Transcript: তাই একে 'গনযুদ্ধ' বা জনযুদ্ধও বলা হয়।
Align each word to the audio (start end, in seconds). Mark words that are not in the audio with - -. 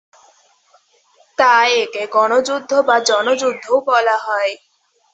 তাই 1.37 1.69
একে 1.81 2.03
'গনযুদ্ধ' 2.07 2.85
বা 2.87 2.97
জনযুদ্ধও 3.01 3.75
বলা 3.87 4.17
হয়। 4.17 4.53